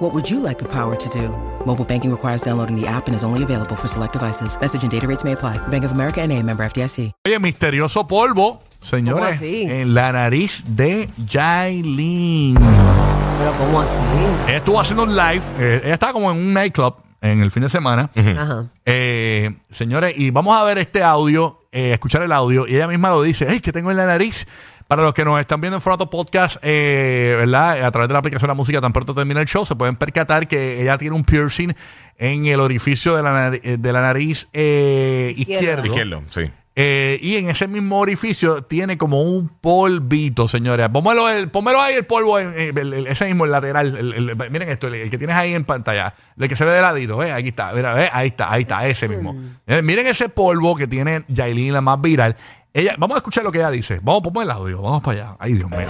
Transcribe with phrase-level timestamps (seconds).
[0.00, 1.28] What would you like the power to do?
[1.66, 4.58] Mobile banking requires downloading the app and is only available for select devices.
[4.58, 5.58] Message and data rates may apply.
[5.68, 7.12] Bank of America and a member FDIC.
[7.26, 9.64] Oye, misterioso polvo, señores, así?
[9.64, 12.54] en la nariz de Jailin.
[12.54, 14.00] Pero ¿cómo así?
[14.48, 17.64] Ella estuvo haciendo un live, eh, ella estaba como en un nightclub en el fin
[17.64, 18.10] de semana.
[18.16, 18.68] Ajá.
[18.86, 23.10] Eh, señores, y vamos a ver este audio, eh, escuchar el audio, y ella misma
[23.10, 24.46] lo dice, hey, que tengo en la nariz.
[24.90, 27.84] Para los que nos están viendo en formato podcast, eh, ¿verdad?
[27.84, 29.94] A través de la aplicación de la música, tan pronto termina el show, se pueden
[29.94, 31.68] percatar que ella tiene un piercing
[32.18, 35.84] en el orificio de la, nari- eh, de la nariz eh, Izquierdo.
[36.28, 36.40] sí.
[36.76, 40.88] Eh, y en ese mismo orificio tiene como un polvito, señores.
[40.88, 42.52] Póngalo, el, póngalo ahí el polvo, en,
[43.06, 43.96] ese mismo, el lateral.
[43.96, 46.14] el- el- miren esto, el, el que tienes ahí en pantalla.
[46.38, 47.32] El que se ve de ladito, ¿ves?
[47.32, 48.08] Aquí está, mira, ¿ves?
[48.12, 49.34] Ahí está, ahí está, ese mismo.
[49.66, 52.36] Miren, miren ese polvo que tiene Yailin, la más viral.
[52.72, 53.98] Ella, vamos a escuchar lo que ella dice.
[54.00, 55.36] Vamos, ponme el audio, vamos para allá.
[55.40, 55.88] Ay, Dios mío.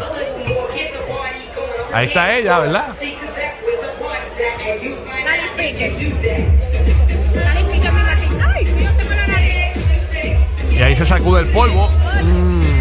[1.93, 2.95] Ahí está ella, ¿verdad?
[11.11, 11.89] Sacude el polvo.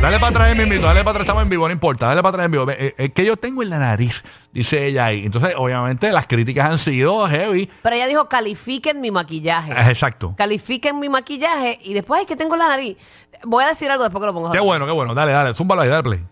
[0.04, 2.46] Dale para atrás, mismito, dale para atrás, estamos en vivo, no importa, dale para atrás
[2.46, 2.70] en vivo.
[2.70, 5.26] Eh, eh, que yo tengo en la nariz, dice ella ahí.
[5.26, 7.68] Entonces, obviamente, las críticas han sido heavy.
[7.82, 9.72] Pero ella dijo, califiquen mi maquillaje.
[9.72, 10.36] Es exacto.
[10.38, 12.98] Califiquen mi maquillaje y después, ay, que tengo la nariz.
[13.46, 14.52] Voy a decir algo después que lo pongo.
[14.52, 15.16] Qué bueno, qué bueno.
[15.16, 16.24] Dale, dale, zúmbalo ahí, dale play.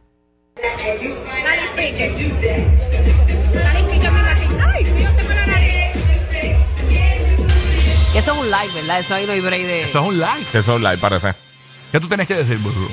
[8.14, 9.00] Que eso es un live, ¿verdad?
[9.00, 9.81] Eso ahí no hay break de...
[9.81, 10.58] Eso es un like.
[10.58, 11.47] Eso live parece.
[11.91, 12.88] ¿Qué tú tienes que decir, burro?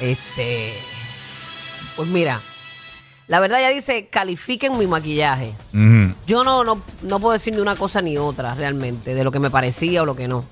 [0.00, 0.74] Este...
[1.96, 2.40] Pues mira,
[3.28, 5.54] la verdad ella dice, califiquen mi maquillaje.
[5.74, 6.14] Ujú.
[6.26, 9.38] Yo no, no, no puedo decir ni una cosa ni otra realmente, de lo que
[9.38, 10.44] me parecía o lo que no.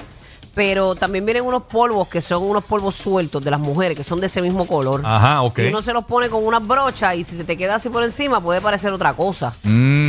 [0.55, 4.21] Pero también vienen unos polvos que son unos polvos sueltos de las mujeres, que son
[4.21, 5.01] de ese mismo color.
[5.05, 5.61] Ajá, ok.
[5.61, 8.03] Y uno se los pone con unas brochas y si se te queda así por
[8.03, 9.55] encima puede parecer otra cosa.
[9.63, 10.00] Mm.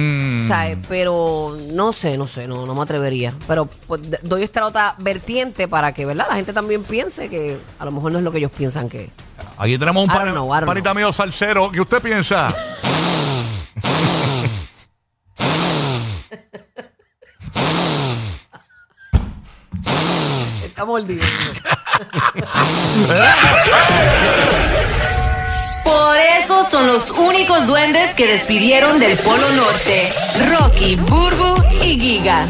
[0.51, 3.33] Eh, pero no sé, no sé, no, no me atrevería.
[3.47, 6.27] Pero pues, doy esta otra vertiente para que, ¿verdad?
[6.29, 9.05] La gente también piense que a lo mejor no es lo que ellos piensan que
[9.05, 9.09] es.
[9.57, 11.71] Aquí tenemos un I don't pan- know, I don't panita mío salsero.
[11.71, 12.53] ¿Qué usted piensa?
[20.63, 21.23] Está mordido.
[26.69, 30.09] Son los únicos duendes que despidieron del Polo Norte.
[30.51, 32.45] Rocky, Burbu y Giga.